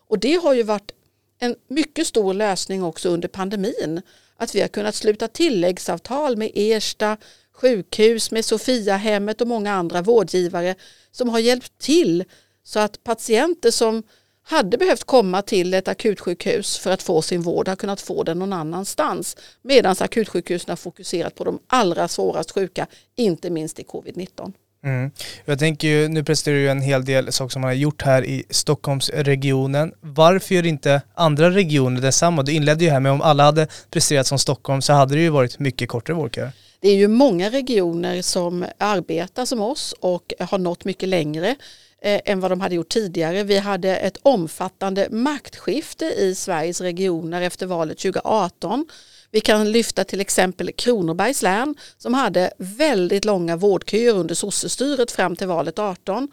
Och 0.06 0.18
det 0.18 0.34
har 0.34 0.54
ju 0.54 0.62
varit 0.62 0.92
en 1.38 1.56
mycket 1.68 2.06
stor 2.06 2.34
lösning 2.34 2.84
också 2.84 3.08
under 3.08 3.28
pandemin. 3.28 4.02
Att 4.36 4.54
vi 4.54 4.60
har 4.60 4.68
kunnat 4.68 4.94
sluta 4.94 5.28
tilläggsavtal 5.28 6.36
med 6.36 6.50
Ersta 6.54 7.16
sjukhus, 7.52 8.30
med 8.30 8.44
Sofiahemmet 8.44 9.40
och 9.40 9.48
många 9.48 9.72
andra 9.72 10.02
vårdgivare 10.02 10.74
som 11.10 11.28
har 11.28 11.38
hjälpt 11.38 11.78
till 11.78 12.24
så 12.64 12.78
att 12.78 13.04
patienter 13.04 13.70
som 13.70 14.02
hade 14.50 14.78
behövt 14.78 15.04
komma 15.04 15.42
till 15.42 15.74
ett 15.74 15.88
akutsjukhus 15.88 16.78
för 16.78 16.90
att 16.90 17.02
få 17.02 17.22
sin 17.22 17.42
vård 17.42 17.68
har 17.68 17.76
kunnat 17.76 18.00
få 18.00 18.22
den 18.22 18.38
någon 18.38 18.52
annanstans. 18.52 19.36
Medan 19.62 19.96
akutsjukhusen 20.00 20.70
har 20.70 20.76
fokuserat 20.76 21.34
på 21.34 21.44
de 21.44 21.58
allra 21.66 22.08
svårast 22.08 22.50
sjuka, 22.50 22.86
inte 23.16 23.50
minst 23.50 23.78
i 23.78 23.82
covid-19. 23.82 24.52
Mm. 24.84 25.10
Jag 25.44 25.58
tänker 25.58 25.88
ju, 25.88 26.08
nu 26.08 26.24
presenterar 26.24 26.56
du 26.56 26.70
en 26.70 26.80
hel 26.80 27.04
del 27.04 27.32
saker 27.32 27.52
som 27.52 27.62
man 27.62 27.68
har 27.68 27.74
gjort 27.74 28.02
här 28.02 28.24
i 28.24 28.44
Stockholmsregionen. 28.50 29.92
Varför 30.00 30.54
gör 30.54 30.66
inte 30.66 31.02
andra 31.14 31.50
regioner 31.50 32.00
detsamma? 32.00 32.42
Du 32.42 32.52
inledde 32.52 32.84
ju 32.84 32.90
här 32.90 33.00
med 33.00 33.12
om 33.12 33.22
alla 33.22 33.44
hade 33.44 33.66
presterat 33.90 34.26
som 34.26 34.38
Stockholm 34.38 34.82
så 34.82 34.92
hade 34.92 35.14
det 35.14 35.20
ju 35.20 35.30
varit 35.30 35.58
mycket 35.58 35.88
kortare 35.88 36.16
vårdköer. 36.16 36.52
Det 36.80 36.88
är 36.88 36.96
ju 36.96 37.08
många 37.08 37.50
regioner 37.50 38.22
som 38.22 38.64
arbetar 38.78 39.44
som 39.44 39.60
oss 39.60 39.94
och 40.00 40.32
har 40.38 40.58
nått 40.58 40.84
mycket 40.84 41.08
längre 41.08 41.56
eh, 42.02 42.20
än 42.24 42.40
vad 42.40 42.50
de 42.50 42.60
hade 42.60 42.74
gjort 42.74 42.88
tidigare. 42.88 43.42
Vi 43.42 43.58
hade 43.58 43.96
ett 43.96 44.18
omfattande 44.22 45.08
maktskifte 45.10 46.04
i 46.04 46.34
Sveriges 46.34 46.80
regioner 46.80 47.42
efter 47.42 47.66
valet 47.66 47.98
2018. 47.98 48.86
Vi 49.30 49.40
kan 49.40 49.72
lyfta 49.72 50.04
till 50.04 50.20
exempel 50.20 50.72
Kronobergs 50.72 51.42
län 51.42 51.74
som 51.98 52.14
hade 52.14 52.52
väldigt 52.58 53.24
långa 53.24 53.56
vårdköer 53.56 54.14
under 54.14 54.34
sossestyret 54.34 55.10
fram 55.10 55.36
till 55.36 55.46
valet 55.46 55.78
18. 55.78 56.28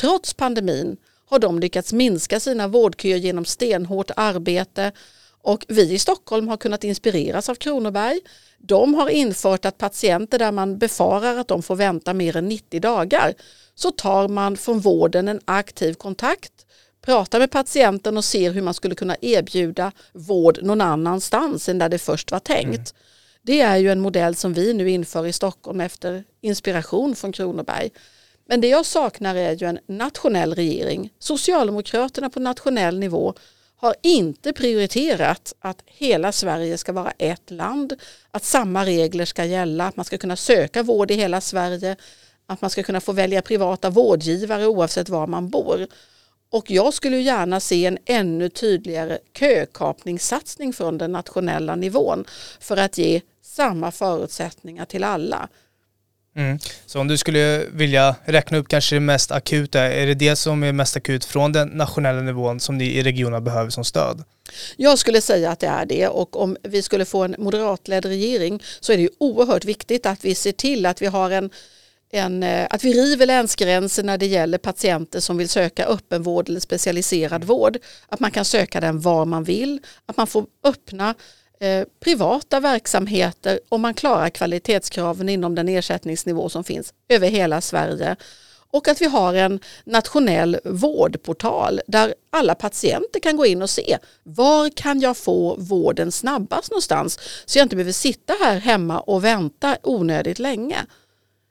Trots 0.00 0.34
pandemin 0.34 0.96
har 1.26 1.38
de 1.38 1.58
lyckats 1.58 1.92
minska 1.92 2.40
sina 2.40 2.68
vårdköer 2.68 3.16
genom 3.16 3.44
stenhårt 3.44 4.10
arbete 4.16 4.92
och 5.42 5.64
vi 5.68 5.92
i 5.92 5.98
Stockholm 5.98 6.48
har 6.48 6.56
kunnat 6.56 6.84
inspireras 6.84 7.48
av 7.48 7.54
Kronoberg. 7.54 8.20
De 8.62 8.94
har 8.94 9.08
infört 9.08 9.64
att 9.64 9.78
patienter 9.78 10.38
där 10.38 10.52
man 10.52 10.78
befarar 10.78 11.36
att 11.36 11.48
de 11.48 11.62
får 11.62 11.76
vänta 11.76 12.14
mer 12.14 12.36
än 12.36 12.48
90 12.48 12.80
dagar 12.80 13.34
så 13.74 13.90
tar 13.90 14.28
man 14.28 14.56
från 14.56 14.80
vården 14.80 15.28
en 15.28 15.40
aktiv 15.44 15.94
kontakt, 15.94 16.52
pratar 17.02 17.38
med 17.38 17.50
patienten 17.50 18.16
och 18.16 18.24
ser 18.24 18.50
hur 18.50 18.62
man 18.62 18.74
skulle 18.74 18.94
kunna 18.94 19.16
erbjuda 19.20 19.92
vård 20.12 20.58
någon 20.62 20.80
annanstans 20.80 21.68
än 21.68 21.78
där 21.78 21.88
det 21.88 21.98
först 21.98 22.30
var 22.30 22.38
tänkt. 22.38 22.74
Mm. 22.74 22.84
Det 23.42 23.60
är 23.60 23.76
ju 23.76 23.90
en 23.92 24.00
modell 24.00 24.34
som 24.36 24.54
vi 24.54 24.74
nu 24.74 24.90
inför 24.90 25.26
i 25.26 25.32
Stockholm 25.32 25.80
efter 25.80 26.24
inspiration 26.40 27.16
från 27.16 27.32
Kronoberg. 27.32 27.90
Men 28.48 28.60
det 28.60 28.68
jag 28.68 28.86
saknar 28.86 29.34
är 29.34 29.52
ju 29.52 29.66
en 29.66 29.78
nationell 29.86 30.54
regering. 30.54 31.10
Socialdemokraterna 31.18 32.30
på 32.30 32.40
nationell 32.40 32.98
nivå 32.98 33.34
har 33.80 33.94
inte 34.02 34.52
prioriterat 34.52 35.54
att 35.60 35.82
hela 35.86 36.32
Sverige 36.32 36.78
ska 36.78 36.92
vara 36.92 37.12
ett 37.18 37.50
land, 37.50 37.92
att 38.30 38.44
samma 38.44 38.86
regler 38.86 39.24
ska 39.24 39.44
gälla, 39.44 39.86
att 39.86 39.96
man 39.96 40.04
ska 40.04 40.18
kunna 40.18 40.36
söka 40.36 40.82
vård 40.82 41.10
i 41.10 41.14
hela 41.14 41.40
Sverige, 41.40 41.96
att 42.46 42.60
man 42.60 42.70
ska 42.70 42.82
kunna 42.82 43.00
få 43.00 43.12
välja 43.12 43.42
privata 43.42 43.90
vårdgivare 43.90 44.66
oavsett 44.66 45.08
var 45.08 45.26
man 45.26 45.48
bor. 45.48 45.86
Och 46.50 46.70
jag 46.70 46.94
skulle 46.94 47.16
gärna 47.16 47.60
se 47.60 47.86
en 47.86 47.98
ännu 48.04 48.48
tydligare 48.48 49.18
kökapningssatsning 49.38 50.72
från 50.72 50.98
den 50.98 51.12
nationella 51.12 51.76
nivån 51.76 52.24
för 52.60 52.76
att 52.76 52.98
ge 52.98 53.20
samma 53.42 53.90
förutsättningar 53.90 54.84
till 54.84 55.04
alla. 55.04 55.48
Mm. 56.36 56.58
Så 56.86 57.00
om 57.00 57.08
du 57.08 57.16
skulle 57.16 57.64
vilja 57.72 58.16
räkna 58.24 58.58
upp 58.58 58.68
kanske 58.68 58.96
det 58.96 59.00
mest 59.00 59.30
akuta, 59.30 59.80
är 59.80 60.06
det 60.06 60.14
det 60.14 60.36
som 60.36 60.62
är 60.62 60.72
mest 60.72 60.96
akut 60.96 61.24
från 61.24 61.52
den 61.52 61.68
nationella 61.68 62.20
nivån 62.20 62.60
som 62.60 62.78
ni 62.78 62.84
i 62.84 63.02
regionerna 63.02 63.40
behöver 63.40 63.70
som 63.70 63.84
stöd? 63.84 64.24
Jag 64.76 64.98
skulle 64.98 65.20
säga 65.20 65.50
att 65.50 65.60
det 65.60 65.66
är 65.66 65.86
det 65.86 66.08
och 66.08 66.42
om 66.42 66.56
vi 66.62 66.82
skulle 66.82 67.04
få 67.04 67.24
en 67.24 67.34
moderatledd 67.38 68.04
regering 68.04 68.62
så 68.80 68.92
är 68.92 68.96
det 68.96 69.02
ju 69.02 69.10
oerhört 69.18 69.64
viktigt 69.64 70.06
att 70.06 70.24
vi 70.24 70.34
ser 70.34 70.52
till 70.52 70.86
att 70.86 71.02
vi 71.02 71.06
har 71.06 71.30
en 71.30 71.50
en, 72.12 72.42
eh, 72.42 72.66
att 72.70 72.84
vi 72.84 72.92
river 72.92 73.26
länsgränser 73.26 74.02
när 74.02 74.18
det 74.18 74.26
gäller 74.26 74.58
patienter 74.58 75.20
som 75.20 75.36
vill 75.36 75.48
söka 75.48 75.86
öppenvård 75.86 76.48
eller 76.48 76.60
specialiserad 76.60 77.44
vård. 77.44 77.78
Att 78.08 78.20
man 78.20 78.30
kan 78.30 78.44
söka 78.44 78.80
den 78.80 79.00
var 79.00 79.24
man 79.24 79.44
vill, 79.44 79.80
att 80.06 80.16
man 80.16 80.26
får 80.26 80.46
öppna 80.64 81.14
eh, 81.60 81.84
privata 82.00 82.60
verksamheter 82.60 83.60
om 83.68 83.80
man 83.80 83.94
klarar 83.94 84.28
kvalitetskraven 84.28 85.28
inom 85.28 85.54
den 85.54 85.68
ersättningsnivå 85.68 86.48
som 86.48 86.64
finns 86.64 86.94
över 87.08 87.28
hela 87.28 87.60
Sverige. 87.60 88.16
Och 88.72 88.88
att 88.88 89.00
vi 89.00 89.06
har 89.06 89.34
en 89.34 89.60
nationell 89.84 90.58
vårdportal 90.64 91.80
där 91.86 92.14
alla 92.30 92.54
patienter 92.54 93.20
kan 93.20 93.36
gå 93.36 93.46
in 93.46 93.62
och 93.62 93.70
se 93.70 93.98
var 94.22 94.70
kan 94.70 95.00
jag 95.00 95.16
få 95.16 95.56
vården 95.58 96.12
snabbast 96.12 96.70
någonstans 96.70 97.18
så 97.46 97.58
jag 97.58 97.64
inte 97.64 97.76
behöver 97.76 97.92
sitta 97.92 98.32
här 98.40 98.58
hemma 98.58 99.00
och 99.00 99.24
vänta 99.24 99.76
onödigt 99.82 100.38
länge. 100.38 100.86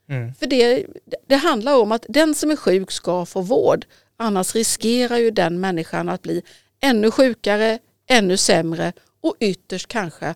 Mm. 0.08 0.34
För 0.34 0.46
det, 0.46 0.86
det 1.26 1.36
handlar 1.36 1.76
om 1.76 1.92
att 1.92 2.06
den 2.08 2.34
som 2.34 2.50
är 2.50 2.56
sjuk 2.56 2.90
ska 2.90 3.26
få 3.26 3.40
vård. 3.40 3.86
Annars 4.16 4.54
riskerar 4.54 5.16
ju 5.16 5.30
den 5.30 5.60
människan 5.60 6.08
att 6.08 6.22
bli 6.22 6.42
ännu 6.80 7.10
sjukare, 7.10 7.78
ännu 8.08 8.36
sämre 8.36 8.92
och 9.20 9.36
ytterst 9.40 9.88
kanske 9.88 10.34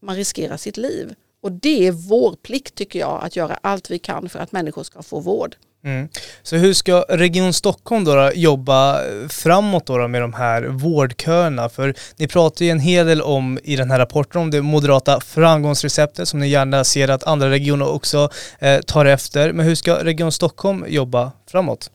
man 0.00 0.16
riskerar 0.16 0.56
sitt 0.56 0.76
liv. 0.76 1.14
Och 1.40 1.52
det 1.52 1.86
är 1.86 1.92
vår 1.92 2.36
plikt 2.42 2.74
tycker 2.74 2.98
jag 2.98 3.24
att 3.24 3.36
göra 3.36 3.58
allt 3.62 3.90
vi 3.90 3.98
kan 3.98 4.28
för 4.28 4.38
att 4.38 4.52
människor 4.52 4.82
ska 4.82 5.02
få 5.02 5.20
vård. 5.20 5.56
Mm. 5.84 6.08
Så 6.42 6.56
hur 6.56 6.74
ska 6.74 7.04
Region 7.08 7.52
Stockholm 7.52 8.04
då, 8.04 8.14
då 8.14 8.30
jobba 8.34 9.00
framåt 9.28 9.86
då, 9.86 10.08
med 10.08 10.20
de 10.20 10.32
här 10.32 10.62
vårdköerna? 10.62 11.68
För 11.68 11.94
ni 12.16 12.28
pratar 12.28 12.64
ju 12.64 12.70
en 12.70 12.80
hel 12.80 13.06
del 13.06 13.22
om 13.22 13.58
i 13.64 13.76
den 13.76 13.90
här 13.90 13.98
rapporten 13.98 14.40
om 14.40 14.50
det 14.50 14.62
moderata 14.62 15.20
framgångsreceptet 15.20 16.28
som 16.28 16.40
ni 16.40 16.48
gärna 16.48 16.84
ser 16.84 17.08
att 17.08 17.24
andra 17.24 17.50
regioner 17.50 17.88
också 17.88 18.30
eh, 18.58 18.80
tar 18.80 19.04
efter. 19.04 19.52
Men 19.52 19.66
hur 19.66 19.74
ska 19.74 20.04
Region 20.04 20.32
Stockholm 20.32 20.84
jobba 20.88 21.32
framåt? 21.50 21.90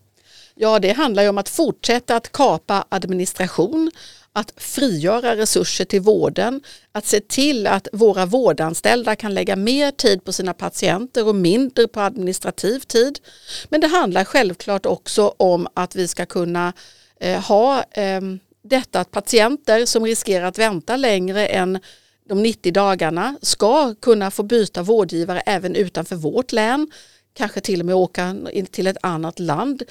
Ja, 0.55 0.79
det 0.79 0.91
handlar 0.91 1.23
ju 1.23 1.29
om 1.29 1.37
att 1.37 1.49
fortsätta 1.49 2.15
att 2.15 2.31
kapa 2.31 2.85
administration, 2.89 3.91
att 4.33 4.53
frigöra 4.57 5.35
resurser 5.35 5.85
till 5.85 6.01
vården, 6.01 6.61
att 6.91 7.05
se 7.05 7.19
till 7.19 7.67
att 7.67 7.87
våra 7.93 8.25
vårdanställda 8.25 9.15
kan 9.15 9.33
lägga 9.33 9.55
mer 9.55 9.91
tid 9.91 10.23
på 10.23 10.33
sina 10.33 10.53
patienter 10.53 11.27
och 11.27 11.35
mindre 11.35 11.87
på 11.87 11.99
administrativ 11.99 12.79
tid. 12.79 13.19
Men 13.69 13.81
det 13.81 13.87
handlar 13.87 14.23
självklart 14.23 14.85
också 14.85 15.33
om 15.37 15.67
att 15.73 15.95
vi 15.95 16.07
ska 16.07 16.25
kunna 16.25 16.73
eh, 17.19 17.39
ha 17.39 17.83
eh, 17.83 18.21
detta 18.63 18.99
att 18.99 19.11
patienter 19.11 19.85
som 19.85 20.05
riskerar 20.05 20.45
att 20.45 20.59
vänta 20.59 20.95
längre 20.95 21.47
än 21.47 21.79
de 22.29 22.43
90 22.43 22.73
dagarna 22.73 23.37
ska 23.41 23.95
kunna 23.95 24.31
få 24.31 24.43
byta 24.43 24.83
vårdgivare 24.83 25.39
även 25.39 25.75
utanför 25.75 26.15
vårt 26.15 26.51
län 26.51 26.91
kanske 27.33 27.61
till 27.61 27.79
och 27.79 27.85
med 27.85 27.95
åka 27.95 28.35
till 28.71 28.87
ett 28.87 28.97
annat 29.01 29.39
land 29.39 29.83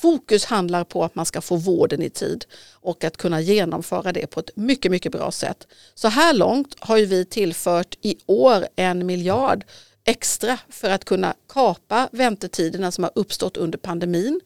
Fokus 0.00 0.44
handlar 0.44 0.84
på 0.84 1.04
att 1.04 1.14
man 1.14 1.26
ska 1.26 1.40
få 1.40 1.56
vården 1.56 2.02
i 2.02 2.10
tid 2.10 2.44
och 2.72 3.04
att 3.04 3.16
kunna 3.16 3.40
genomföra 3.40 4.12
det 4.12 4.26
på 4.26 4.40
ett 4.40 4.50
mycket, 4.56 4.90
mycket 4.90 5.12
bra 5.12 5.30
sätt. 5.30 5.66
Så 5.94 6.08
här 6.08 6.34
långt 6.34 6.76
har 6.78 6.96
vi 6.96 7.24
tillfört 7.24 7.96
i 8.02 8.16
år 8.26 8.66
en 8.76 9.06
miljard 9.06 9.64
extra 10.04 10.58
för 10.68 10.90
att 10.90 11.04
kunna 11.04 11.34
kapa 11.48 12.08
väntetiderna 12.12 12.90
som 12.90 13.04
har 13.04 13.12
uppstått 13.14 13.56
under 13.56 13.78
pandemin. 13.78 14.40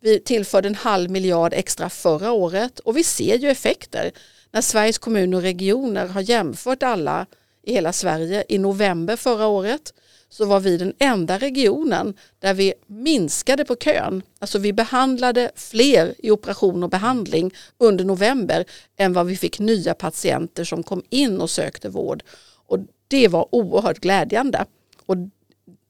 Vi 0.00 0.20
tillförde 0.20 0.68
en 0.68 0.74
halv 0.74 1.10
miljard 1.10 1.52
extra 1.54 1.90
förra 1.90 2.32
året 2.32 2.78
och 2.78 2.96
vi 2.96 3.04
ser 3.04 3.36
ju 3.36 3.50
effekter. 3.50 4.12
När 4.50 4.60
Sveriges 4.60 4.98
kommuner 4.98 5.36
och 5.36 5.42
regioner 5.42 6.06
har 6.06 6.20
jämfört 6.20 6.82
alla 6.82 7.26
i 7.62 7.72
hela 7.72 7.92
Sverige 7.92 8.44
i 8.48 8.58
november 8.58 9.16
förra 9.16 9.46
året 9.46 9.94
så 10.34 10.44
var 10.44 10.60
vi 10.60 10.76
den 10.76 10.94
enda 10.98 11.38
regionen 11.38 12.14
där 12.38 12.54
vi 12.54 12.74
minskade 12.86 13.64
på 13.64 13.76
kön. 13.76 14.22
Alltså 14.38 14.58
vi 14.58 14.72
behandlade 14.72 15.50
fler 15.54 16.14
i 16.18 16.30
operation 16.30 16.82
och 16.82 16.90
behandling 16.90 17.54
under 17.78 18.04
november 18.04 18.64
än 18.96 19.12
vad 19.12 19.26
vi 19.26 19.36
fick 19.36 19.58
nya 19.58 19.94
patienter 19.94 20.64
som 20.64 20.82
kom 20.82 21.02
in 21.10 21.40
och 21.40 21.50
sökte 21.50 21.88
vård. 21.88 22.22
Och 22.66 22.78
det 23.08 23.28
var 23.28 23.54
oerhört 23.54 23.98
glädjande. 23.98 24.64
Och 25.06 25.16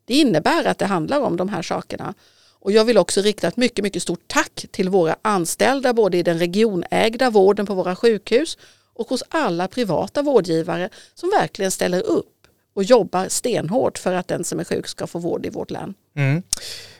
det 0.04 0.14
innebär 0.14 0.64
att 0.64 0.78
det 0.78 0.86
handlar 0.86 1.20
om 1.20 1.36
de 1.36 1.48
här 1.48 1.62
sakerna. 1.62 2.14
Och 2.60 2.72
jag 2.72 2.84
vill 2.84 2.98
också 2.98 3.20
rikta 3.20 3.48
ett 3.48 3.56
mycket, 3.56 3.82
mycket 3.82 4.02
stort 4.02 4.24
tack 4.26 4.66
till 4.70 4.88
våra 4.88 5.16
anställda 5.22 5.92
både 5.92 6.18
i 6.18 6.22
den 6.22 6.38
regionägda 6.38 7.30
vården 7.30 7.66
på 7.66 7.74
våra 7.74 7.96
sjukhus 7.96 8.58
och 8.94 9.08
hos 9.08 9.22
alla 9.28 9.68
privata 9.68 10.22
vårdgivare 10.22 10.88
som 11.14 11.30
verkligen 11.30 11.70
ställer 11.70 12.02
upp 12.02 12.33
och 12.74 12.84
jobbar 12.84 13.28
stenhårt 13.28 13.98
för 13.98 14.12
att 14.12 14.28
den 14.28 14.44
som 14.44 14.60
är 14.60 14.64
sjuk 14.64 14.86
ska 14.86 15.06
få 15.06 15.18
vård 15.18 15.46
i 15.46 15.50
vårt 15.50 15.70
län. 15.70 15.94
Mm. 16.16 16.42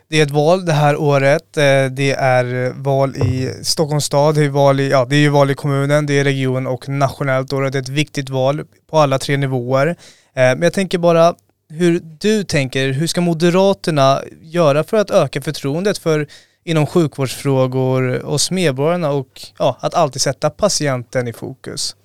Det 0.09 0.19
är 0.19 0.23
ett 0.23 0.31
val 0.31 0.65
det 0.65 0.73
här 0.73 0.97
året. 0.97 1.57
Eh, 1.57 1.87
det 1.91 2.13
är 2.13 2.73
val 2.83 3.17
i 3.17 3.55
Stockholms 3.63 4.05
stad, 4.05 4.35
det 4.35 4.45
är, 4.45 4.49
val 4.49 4.81
i, 4.81 4.91
ja, 4.91 5.05
det 5.05 5.17
är 5.17 5.31
val 5.31 5.51
i 5.51 5.55
kommunen, 5.55 6.07
det 6.07 6.19
är 6.19 6.25
region 6.25 6.67
och 6.67 6.89
nationellt. 6.89 7.51
Det 7.51 7.57
är 7.57 7.77
ett 7.77 7.89
viktigt 7.89 8.31
val 8.31 8.65
på 8.91 8.99
alla 8.99 9.19
tre 9.19 9.37
nivåer. 9.37 9.87
Eh, 9.87 9.95
men 10.35 10.63
jag 10.63 10.73
tänker 10.73 10.99
bara 10.99 11.35
hur 11.69 12.01
du 12.21 12.45
tänker, 12.45 12.93
hur 12.93 13.07
ska 13.07 13.21
Moderaterna 13.21 14.21
göra 14.43 14.85
för 14.85 14.97
att 14.97 15.11
öka 15.11 15.43
förtroendet 15.43 15.99
för 15.99 16.27
inom 16.65 16.87
sjukvårdsfrågor 16.87 18.23
hos 18.25 18.51
medborgarna 18.51 19.11
och 19.11 19.41
ja, 19.59 19.79
att 19.81 19.95
alltid 19.95 20.23
sätta 20.23 20.51
patienten 20.51 21.29
i 21.29 21.33
fokus? 21.33 21.97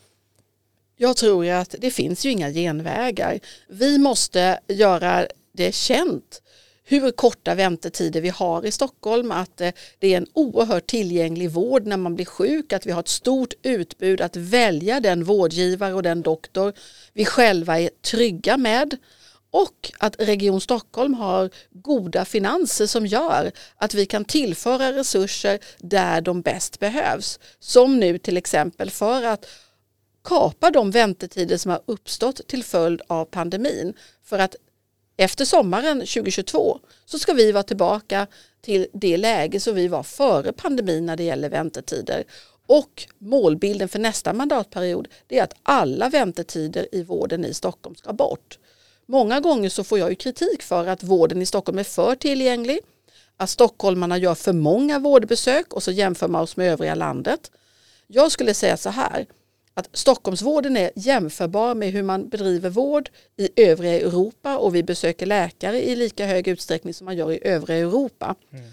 Jag 1.02 1.18
tror 1.18 1.50
att 1.50 1.76
det 1.80 1.92
finns 1.92 2.26
ju 2.26 2.32
inga 2.32 2.52
genvägar. 2.52 3.40
Vi 3.68 3.98
måste 3.98 4.60
göra 4.68 5.28
det 5.52 5.76
känt 5.76 6.42
hur 6.84 7.12
korta 7.12 7.56
väntetider 7.56 8.22
vi 8.22 8.30
har 8.30 8.66
i 8.66 8.72
Stockholm, 8.72 9.32
att 9.32 9.62
eh, 9.62 9.72
det 10.00 10.14
är 10.14 10.18
en 10.18 10.28
oerhört 10.34 10.88
tillgänglig 10.88 11.52
vård 11.52 11.86
när 11.86 11.98
man 11.98 12.16
blir 12.16 12.26
sjuk, 12.26 12.74
att 12.74 12.86
vi 12.86 12.92
har 12.92 13.00
ett 13.00 13.08
stort 13.08 13.54
utbud 13.62 14.22
att 14.22 14.36
välja 14.36 15.00
den 15.00 15.24
vårdgivare 15.24 15.94
och 15.94 16.04
den 16.04 16.22
doktor 16.22 16.74
vi 17.14 17.26
själva 17.26 17.80
är 17.80 17.90
trygga 18.02 18.58
med 18.58 18.98
och 19.52 19.92
att 20.00 20.16
Region 20.20 20.62
Stockholm 20.62 21.14
har 21.14 21.50
goda 21.72 22.26
finanser 22.26 22.88
som 22.88 23.06
gör 23.06 23.52
att 23.76 23.94
vi 23.94 24.06
kan 24.06 24.26
tillföra 24.26 24.94
resurser 24.94 25.60
där 25.78 26.22
de 26.22 26.42
bäst 26.42 26.80
behövs. 26.80 27.40
Som 27.60 28.00
nu 28.00 28.18
till 28.18 28.38
exempel 28.38 28.90
för 28.90 29.24
att 29.24 29.46
kapa 30.30 30.72
de 30.72 30.92
väntetider 30.92 31.58
som 31.58 31.72
har 31.72 31.82
uppstått 31.86 32.48
till 32.48 32.64
följd 32.64 33.02
av 33.08 33.26
pandemin. 33.26 33.94
För 34.24 34.40
att 34.40 34.56
efter 35.18 35.46
sommaren 35.46 36.00
2022 36.00 36.80
så 37.06 37.20
ska 37.20 37.34
vi 37.34 37.52
vara 37.52 37.64
tillbaka 37.64 38.28
till 38.62 38.88
det 38.94 39.18
läge 39.18 39.60
som 39.60 39.76
vi 39.76 39.88
var 39.88 40.04
före 40.04 40.54
pandemin 40.54 41.06
när 41.06 41.18
det 41.18 41.24
gäller 41.24 41.50
väntetider. 41.50 42.24
Och 42.68 43.08
målbilden 43.18 43.90
för 43.90 44.00
nästa 44.00 44.34
mandatperiod 44.34 45.08
är 45.30 45.44
att 45.44 45.54
alla 45.64 46.10
väntetider 46.10 46.88
i 46.92 47.04
vården 47.04 47.46
i 47.46 47.54
Stockholm 47.54 47.96
ska 47.96 48.14
bort. 48.14 48.60
Många 49.06 49.40
gånger 49.40 49.70
så 49.70 49.84
får 49.84 50.00
jag 50.00 50.10
ju 50.10 50.16
kritik 50.16 50.62
för 50.62 50.88
att 50.88 51.04
vården 51.04 51.42
i 51.42 51.46
Stockholm 51.46 51.80
är 51.80 51.84
för 51.84 52.16
tillgänglig, 52.16 52.80
att 53.38 53.50
stockholmarna 53.50 54.18
gör 54.18 54.36
för 54.36 54.54
många 54.54 55.00
vårdbesök 55.00 55.74
och 55.74 55.84
så 55.84 55.92
jämför 55.92 56.28
man 56.28 56.42
oss 56.42 56.58
med 56.58 56.72
övriga 56.72 56.96
landet. 56.96 57.52
Jag 58.08 58.32
skulle 58.32 58.54
säga 58.54 58.78
så 58.78 58.90
här, 58.90 59.26
att 59.80 59.90
Stockholmsvården 59.94 60.78
är 60.78 60.92
jämförbar 60.96 61.76
med 61.76 61.92
hur 61.92 62.04
man 62.04 62.30
bedriver 62.30 62.70
vård 62.70 63.10
i 63.38 63.70
övriga 63.70 63.94
Europa 63.94 64.58
och 64.58 64.76
vi 64.76 64.84
besöker 64.84 65.26
läkare 65.26 65.90
i 65.90 65.96
lika 65.96 66.26
hög 66.26 66.48
utsträckning 66.48 66.94
som 66.94 67.06
man 67.06 67.18
gör 67.18 67.32
i 67.32 67.40
övriga 67.48 67.80
Europa. 67.80 68.36
Mm. 68.54 68.66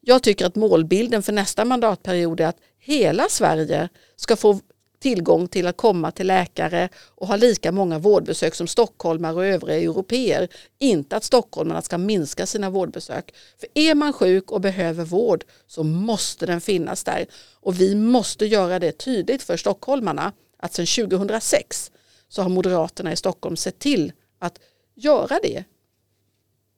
Jag 0.00 0.22
tycker 0.22 0.46
att 0.46 0.54
målbilden 0.54 1.22
för 1.22 1.32
nästa 1.32 1.64
mandatperiod 1.64 2.40
är 2.40 2.46
att 2.46 2.58
hela 2.78 3.28
Sverige 3.28 3.88
ska 4.16 4.36
få 4.36 4.60
tillgång 5.02 5.48
till 5.48 5.66
att 5.66 5.76
komma 5.76 6.10
till 6.10 6.26
läkare 6.26 6.88
och 7.08 7.26
ha 7.26 7.36
lika 7.36 7.72
många 7.72 7.98
vårdbesök 7.98 8.54
som 8.54 8.66
stockholmare 8.66 9.34
och 9.34 9.46
övriga 9.46 9.78
europeer. 9.78 10.48
Inte 10.78 11.16
att 11.16 11.24
stockholmarna 11.24 11.82
ska 11.82 11.98
minska 11.98 12.46
sina 12.46 12.70
vårdbesök. 12.70 13.34
För 13.60 13.68
är 13.74 13.94
man 13.94 14.12
sjuk 14.12 14.50
och 14.50 14.60
behöver 14.60 15.04
vård 15.04 15.44
så 15.66 15.82
måste 15.82 16.46
den 16.46 16.60
finnas 16.60 17.04
där. 17.04 17.26
Och 17.60 17.80
vi 17.80 17.94
måste 17.94 18.46
göra 18.46 18.78
det 18.78 18.92
tydligt 18.92 19.42
för 19.42 19.56
stockholmarna 19.56 20.32
att 20.58 20.74
sedan 20.74 21.08
2006 21.08 21.90
så 22.28 22.42
har 22.42 22.48
Moderaterna 22.48 23.12
i 23.12 23.16
Stockholm 23.16 23.56
sett 23.56 23.78
till 23.78 24.12
att 24.38 24.58
göra 24.94 25.38
det. 25.42 25.64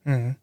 Mm. 0.06 0.34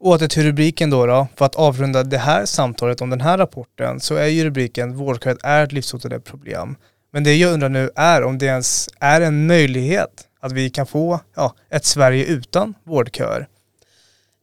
Åter 0.00 0.28
till 0.28 0.42
rubriken 0.42 0.90
då, 0.90 1.06
då. 1.06 1.28
För 1.36 1.44
att 1.44 1.54
avrunda 1.54 2.02
det 2.02 2.18
här 2.18 2.46
samtalet 2.46 3.00
om 3.00 3.10
den 3.10 3.20
här 3.20 3.38
rapporten 3.38 4.00
så 4.00 4.14
är 4.14 4.26
ju 4.26 4.44
rubriken 4.44 4.96
Vårdköet 4.96 5.38
är 5.42 5.64
ett 5.64 5.72
livshotande 5.72 6.20
problem. 6.20 6.76
Men 7.12 7.24
det 7.24 7.36
jag 7.36 7.52
undrar 7.52 7.68
nu 7.68 7.90
är 7.94 8.22
om 8.22 8.38
det 8.38 8.46
ens 8.46 8.88
är 9.00 9.20
en 9.20 9.46
möjlighet 9.46 10.26
att 10.40 10.52
vi 10.52 10.70
kan 10.70 10.86
få 10.86 11.20
ja, 11.34 11.54
ett 11.70 11.84
Sverige 11.84 12.24
utan 12.24 12.74
vårdköer. 12.84 13.48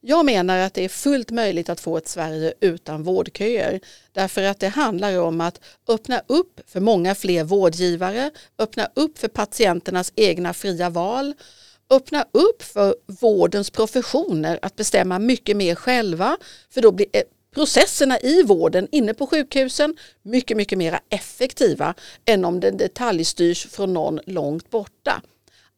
Jag 0.00 0.24
menar 0.24 0.58
att 0.58 0.74
det 0.74 0.84
är 0.84 0.88
fullt 0.88 1.30
möjligt 1.30 1.68
att 1.68 1.80
få 1.80 1.96
ett 1.96 2.08
Sverige 2.08 2.52
utan 2.60 3.02
vårdköer. 3.02 3.80
Därför 4.12 4.42
att 4.42 4.60
det 4.60 4.68
handlar 4.68 5.20
om 5.20 5.40
att 5.40 5.60
öppna 5.88 6.22
upp 6.26 6.60
för 6.66 6.80
många 6.80 7.14
fler 7.14 7.44
vårdgivare, 7.44 8.30
öppna 8.58 8.88
upp 8.94 9.18
för 9.18 9.28
patienternas 9.28 10.12
egna 10.16 10.54
fria 10.54 10.90
val, 10.90 11.34
öppna 11.90 12.26
upp 12.32 12.62
för 12.62 12.94
vårdens 13.06 13.70
professioner 13.70 14.58
att 14.62 14.76
bestämma 14.76 15.18
mycket 15.18 15.56
mer 15.56 15.74
själva. 15.74 16.36
För 16.70 16.82
då 16.82 16.92
blir 16.92 17.06
eh, 17.12 17.22
processerna 17.54 18.18
i 18.18 18.42
vården 18.42 18.88
inne 18.92 19.14
på 19.14 19.26
sjukhusen 19.26 19.96
mycket, 20.22 20.56
mycket 20.56 20.78
mer 20.78 20.98
effektiva 21.10 21.94
än 22.24 22.44
om 22.44 22.60
den 22.60 22.76
detaljstyrs 22.76 23.66
från 23.66 23.92
någon 23.92 24.20
långt 24.26 24.70
borta. 24.70 25.22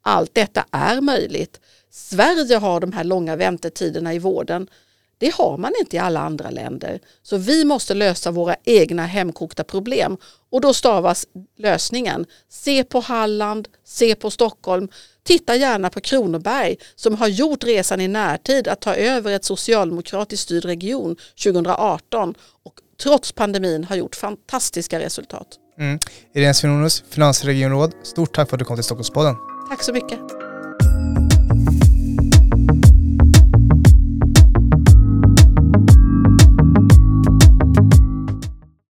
Allt 0.02 0.34
detta 0.34 0.64
är 0.70 1.00
möjligt. 1.00 1.60
Sverige 1.90 2.56
har 2.56 2.80
de 2.80 2.92
här 2.92 3.04
långa 3.04 3.36
väntetiderna 3.36 4.14
i 4.14 4.18
vården. 4.18 4.68
Det 5.18 5.34
har 5.34 5.58
man 5.58 5.72
inte 5.80 5.96
i 5.96 5.98
alla 5.98 6.20
andra 6.20 6.50
länder. 6.50 7.00
Så 7.22 7.36
vi 7.36 7.64
måste 7.64 7.94
lösa 7.94 8.30
våra 8.30 8.56
egna 8.64 9.06
hemkokta 9.06 9.64
problem. 9.64 10.16
Och 10.50 10.60
då 10.60 10.74
stavas 10.74 11.26
lösningen. 11.58 12.26
Se 12.48 12.84
på 12.84 13.00
Halland, 13.00 13.68
se 13.84 14.14
på 14.14 14.30
Stockholm. 14.30 14.88
Titta 15.22 15.56
gärna 15.56 15.90
på 15.90 16.00
Kronoberg 16.00 16.76
som 16.94 17.14
har 17.14 17.28
gjort 17.28 17.64
resan 17.64 18.00
i 18.00 18.08
närtid 18.08 18.68
att 18.68 18.80
ta 18.80 18.94
över 18.94 19.32
ett 19.32 19.44
socialdemokratiskt 19.44 20.42
styrd 20.42 20.64
region 20.64 21.16
2018 21.44 22.34
och 22.64 22.74
trots 23.02 23.32
pandemin 23.32 23.84
har 23.84 23.96
gjort 23.96 24.16
fantastiska 24.16 25.00
resultat. 25.00 25.48
Mm. 25.78 25.98
Irene 26.34 26.54
Svenonius, 26.54 27.04
finansregionråd, 27.10 27.92
stort 28.02 28.34
tack 28.34 28.48
för 28.48 28.56
att 28.56 28.58
du 28.58 28.64
kom 28.64 28.76
till 28.76 28.84
Stockholmspodden. 28.84 29.36
Tack 29.70 29.82
så 29.82 29.92
mycket. 29.92 30.47